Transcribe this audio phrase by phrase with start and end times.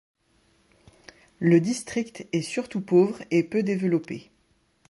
[1.37, 4.31] Le district est surtout pauvre et peu développé.